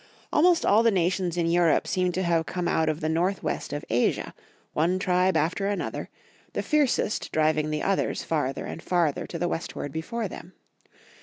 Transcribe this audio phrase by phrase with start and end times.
[0.33, 3.71] Almost all the nations in Europe seem to have come out of the north west
[3.71, 4.33] of Asia,
[4.73, 6.09] one tribe after another,
[6.53, 10.53] the fiercest driving the others farther and farther to the westward before them.